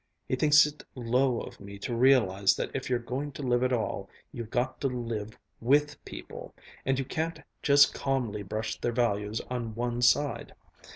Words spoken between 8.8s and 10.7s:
their values on one side.